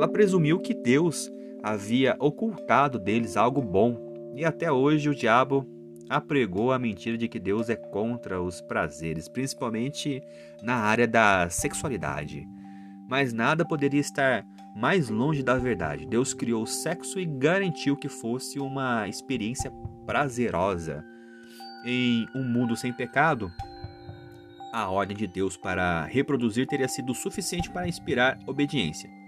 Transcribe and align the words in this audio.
ela 0.00 0.08
presumiu 0.08 0.58
que 0.58 0.72
Deus 0.72 1.30
havia 1.62 2.16
ocultado 2.18 2.98
deles 2.98 3.36
algo 3.36 3.60
bom, 3.60 4.32
e 4.34 4.46
até 4.46 4.72
hoje 4.72 5.10
o 5.10 5.14
diabo 5.14 5.68
apregou 6.08 6.72
a 6.72 6.78
mentira 6.78 7.18
de 7.18 7.28
que 7.28 7.38
Deus 7.38 7.68
é 7.68 7.76
contra 7.76 8.40
os 8.40 8.62
prazeres, 8.62 9.28
principalmente 9.28 10.22
na 10.62 10.76
área 10.76 11.06
da 11.06 11.50
sexualidade. 11.50 12.48
Mas 13.10 13.34
nada 13.34 13.62
poderia 13.62 14.00
estar 14.00 14.42
mais 14.74 15.10
longe 15.10 15.42
da 15.42 15.58
verdade. 15.58 16.06
Deus 16.06 16.32
criou 16.32 16.62
o 16.62 16.66
sexo 16.66 17.20
e 17.20 17.26
garantiu 17.26 17.94
que 17.94 18.08
fosse 18.08 18.58
uma 18.58 19.06
experiência 19.06 19.70
prazerosa. 20.06 21.04
Em 21.84 22.26
um 22.34 22.42
mundo 22.42 22.74
sem 22.74 22.90
pecado, 22.90 23.52
a 24.72 24.88
ordem 24.88 25.14
de 25.14 25.26
Deus 25.26 25.58
para 25.58 26.06
reproduzir 26.06 26.66
teria 26.66 26.88
sido 26.88 27.14
suficiente 27.14 27.70
para 27.70 27.86
inspirar 27.86 28.38
obediência. 28.46 29.19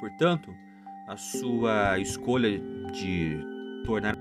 Portanto, 0.00 0.54
a 1.06 1.16
sua 1.16 1.98
escolha 1.98 2.60
de 2.92 3.38
tornar. 3.84 4.16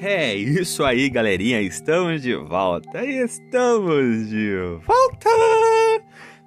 É 0.00 0.34
isso 0.34 0.84
aí, 0.84 1.10
galerinha, 1.10 1.60
estamos 1.60 2.22
de 2.22 2.34
volta, 2.34 3.04
estamos 3.04 4.28
de 4.28 4.54
volta! 4.84 5.28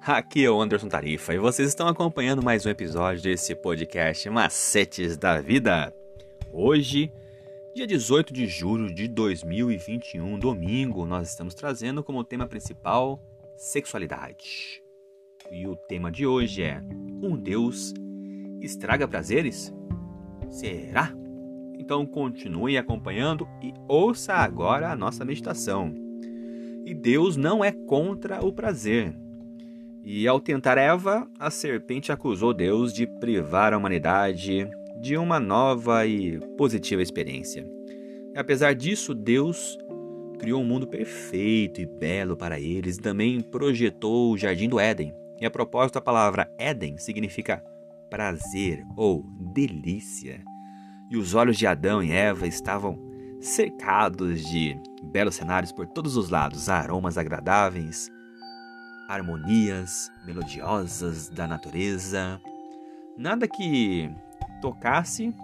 Aqui 0.00 0.44
é 0.44 0.50
o 0.50 0.60
Anderson 0.60 0.88
Tarifa 0.88 1.32
e 1.32 1.38
vocês 1.38 1.68
estão 1.68 1.86
acompanhando 1.86 2.42
mais 2.42 2.66
um 2.66 2.70
episódio 2.70 3.22
desse 3.22 3.54
podcast 3.54 4.28
Macetes 4.28 5.16
da 5.16 5.40
Vida. 5.40 5.94
Hoje, 6.52 7.12
dia 7.74 7.86
18 7.86 8.32
de 8.32 8.46
julho 8.46 8.92
de 8.92 9.06
2021, 9.06 10.38
domingo, 10.38 11.06
nós 11.06 11.28
estamos 11.28 11.54
trazendo 11.54 12.02
como 12.02 12.24
tema 12.24 12.46
principal 12.48 13.22
sexualidade. 13.56 14.81
E 15.52 15.66
o 15.66 15.76
tema 15.76 16.10
de 16.10 16.26
hoje 16.26 16.62
é: 16.62 16.82
Um 17.22 17.36
Deus 17.36 17.92
estraga 18.62 19.06
prazeres? 19.06 19.70
Será? 20.48 21.12
Então 21.78 22.06
continue 22.06 22.78
acompanhando 22.78 23.46
e 23.62 23.74
ouça 23.86 24.32
agora 24.32 24.90
a 24.90 24.96
nossa 24.96 25.26
meditação. 25.26 25.94
E 26.86 26.94
Deus 26.94 27.36
não 27.36 27.62
é 27.62 27.70
contra 27.70 28.42
o 28.42 28.50
prazer. 28.50 29.14
E 30.02 30.26
ao 30.26 30.40
tentar 30.40 30.78
Eva, 30.78 31.28
a 31.38 31.50
serpente 31.50 32.10
acusou 32.10 32.54
Deus 32.54 32.92
de 32.92 33.06
privar 33.06 33.74
a 33.74 33.78
humanidade 33.78 34.68
de 35.00 35.16
uma 35.18 35.38
nova 35.38 36.06
e 36.06 36.40
positiva 36.56 37.02
experiência. 37.02 37.68
E 38.34 38.38
apesar 38.38 38.74
disso, 38.74 39.14
Deus 39.14 39.78
criou 40.38 40.62
um 40.62 40.64
mundo 40.64 40.86
perfeito 40.86 41.80
e 41.80 41.86
belo 41.86 42.36
para 42.36 42.58
eles 42.58 42.96
e 42.96 43.00
também 43.00 43.40
projetou 43.40 44.32
o 44.32 44.38
jardim 44.38 44.68
do 44.68 44.80
Éden. 44.80 45.21
E 45.42 45.44
a 45.44 45.50
propósito, 45.50 45.98
a 45.98 46.00
palavra 46.00 46.48
Éden 46.56 46.96
significa 46.98 47.60
prazer 48.08 48.86
ou 48.96 49.24
delícia. 49.52 50.40
E 51.10 51.16
os 51.16 51.34
olhos 51.34 51.58
de 51.58 51.66
Adão 51.66 52.00
e 52.00 52.12
Eva 52.12 52.46
estavam 52.46 52.96
cercados 53.40 54.46
de 54.46 54.80
belos 55.02 55.34
cenários 55.34 55.72
por 55.72 55.88
todos 55.88 56.16
os 56.16 56.30
lados, 56.30 56.68
aromas 56.68 57.18
agradáveis, 57.18 58.08
harmonias 59.08 60.12
melodiosas 60.24 61.28
da 61.28 61.48
natureza. 61.48 62.40
Nada 63.18 63.48
que 63.48 64.08
tocasse 64.60 65.34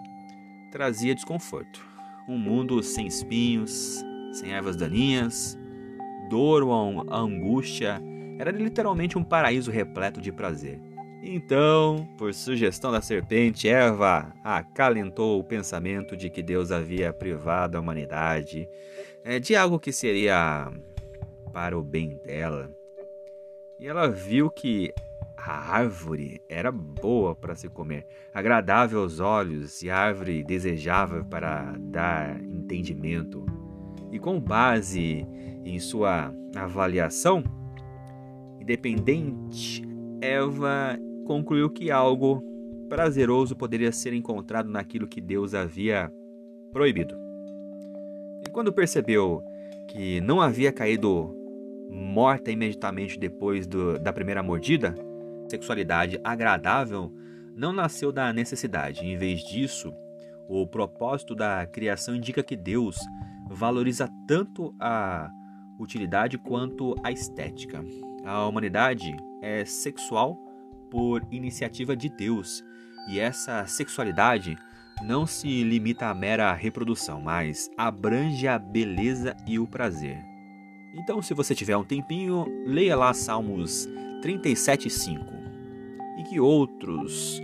trazia 0.70 1.12
desconforto. 1.12 1.84
Um 2.28 2.38
mundo 2.38 2.84
sem 2.84 3.08
espinhos, 3.08 4.04
sem 4.30 4.52
ervas 4.52 4.76
daninhas, 4.76 5.58
dor 6.30 6.62
ou 6.62 7.12
angústia, 7.12 8.00
era 8.38 8.50
literalmente 8.50 9.18
um 9.18 9.24
paraíso 9.24 9.70
repleto 9.70 10.20
de 10.20 10.30
prazer. 10.30 10.80
Então, 11.22 12.08
por 12.16 12.32
sugestão 12.32 12.92
da 12.92 13.00
serpente, 13.00 13.68
Eva 13.68 14.32
acalentou 14.44 15.40
o 15.40 15.44
pensamento 15.44 16.16
de 16.16 16.30
que 16.30 16.42
Deus 16.42 16.70
havia 16.70 17.12
privado 17.12 17.76
a 17.76 17.80
humanidade 17.80 18.68
é, 19.24 19.40
de 19.40 19.56
algo 19.56 19.80
que 19.80 19.92
seria 19.92 20.70
para 21.52 21.76
o 21.76 21.82
bem 21.82 22.20
dela. 22.24 22.70
E 23.80 23.86
ela 23.86 24.08
viu 24.08 24.48
que 24.48 24.92
a 25.36 25.76
árvore 25.76 26.40
era 26.48 26.70
boa 26.70 27.34
para 27.34 27.54
se 27.54 27.68
comer, 27.68 28.06
agradável 28.32 29.00
aos 29.00 29.18
olhos 29.18 29.82
e 29.82 29.90
árvore 29.90 30.44
desejável 30.44 31.24
para 31.24 31.74
dar 31.78 32.40
entendimento. 32.42 33.44
E 34.10 34.18
com 34.18 34.40
base 34.40 35.26
em 35.64 35.78
sua 35.78 36.32
avaliação, 36.56 37.42
independente, 38.68 39.82
Eva 40.20 40.98
concluiu 41.26 41.70
que 41.70 41.90
algo 41.90 42.42
prazeroso 42.88 43.56
poderia 43.56 43.90
ser 43.90 44.12
encontrado 44.12 44.68
naquilo 44.68 45.08
que 45.08 45.22
Deus 45.22 45.54
havia 45.54 46.12
proibido. 46.70 47.16
E 48.46 48.50
quando 48.50 48.72
percebeu 48.72 49.42
que 49.88 50.20
não 50.20 50.40
havia 50.40 50.70
caído 50.70 51.34
morta 51.90 52.50
imediatamente 52.50 53.18
depois 53.18 53.66
do, 53.66 53.98
da 53.98 54.12
primeira 54.12 54.42
mordida, 54.42 54.94
sexualidade 55.48 56.20
agradável 56.22 57.10
não 57.56 57.72
nasceu 57.72 58.12
da 58.12 58.32
necessidade. 58.34 59.06
Em 59.06 59.16
vez 59.16 59.40
disso, 59.40 59.94
o 60.46 60.66
propósito 60.66 61.34
da 61.34 61.66
criação 61.66 62.14
indica 62.14 62.42
que 62.42 62.54
Deus 62.54 62.98
valoriza 63.50 64.08
tanto 64.26 64.74
a 64.78 65.30
utilidade 65.80 66.36
quanto 66.36 66.94
a 67.02 67.10
estética. 67.10 67.82
A 68.24 68.46
humanidade 68.46 69.16
é 69.40 69.64
sexual 69.64 70.36
por 70.90 71.26
iniciativa 71.30 71.96
de 71.96 72.08
Deus, 72.08 72.64
e 73.08 73.18
essa 73.18 73.66
sexualidade 73.66 74.56
não 75.02 75.26
se 75.26 75.62
limita 75.62 76.06
à 76.06 76.14
mera 76.14 76.52
reprodução, 76.52 77.20
mas 77.20 77.70
abrange 77.76 78.48
a 78.48 78.58
beleza 78.58 79.36
e 79.46 79.58
o 79.58 79.66
prazer. 79.66 80.18
Então, 80.94 81.22
se 81.22 81.34
você 81.34 81.54
tiver 81.54 81.76
um 81.76 81.84
tempinho, 81.84 82.46
leia 82.66 82.96
lá 82.96 83.14
Salmos 83.14 83.88
37:5. 84.22 85.24
E 86.18 86.24
que 86.24 86.40
outros 86.40 87.40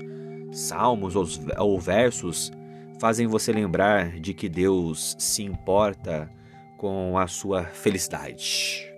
salmos 0.50 1.14
ou 1.58 1.78
versos 1.78 2.50
fazem 2.98 3.26
você 3.26 3.52
lembrar 3.52 4.18
de 4.20 4.34
que 4.34 4.48
Deus 4.48 5.14
se 5.18 5.42
importa 5.42 6.30
com 6.76 7.16
a 7.18 7.26
sua 7.26 7.64
felicidade. 7.64 8.93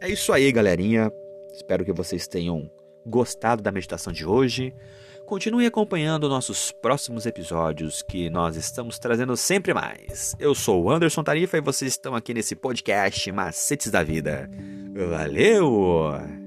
É 0.00 0.08
isso 0.08 0.32
aí, 0.32 0.50
galerinha. 0.50 1.12
Espero 1.52 1.84
que 1.84 1.92
vocês 1.92 2.26
tenham 2.26 2.70
gostado 3.04 3.62
da 3.62 3.70
meditação 3.70 4.12
de 4.12 4.24
hoje. 4.24 4.74
Continue 5.26 5.66
acompanhando 5.66 6.28
nossos 6.28 6.72
próximos 6.72 7.24
episódios 7.24 8.02
que 8.02 8.28
nós 8.30 8.56
estamos 8.56 8.98
trazendo 8.98 9.36
sempre 9.36 9.72
mais. 9.72 10.34
Eu 10.40 10.54
sou 10.54 10.82
o 10.82 10.90
Anderson 10.90 11.22
Tarifa 11.22 11.58
e 11.58 11.60
vocês 11.60 11.92
estão 11.92 12.14
aqui 12.14 12.34
nesse 12.34 12.56
podcast 12.56 13.30
Macetes 13.30 13.92
da 13.92 14.02
Vida. 14.02 14.50
Valeu! 15.08 16.39